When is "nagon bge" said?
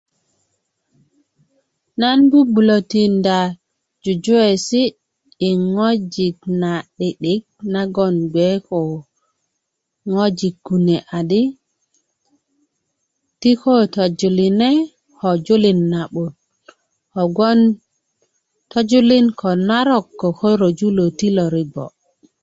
7.73-8.49